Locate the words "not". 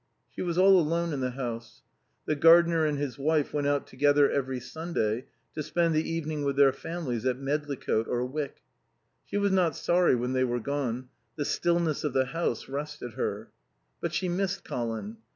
9.51-9.75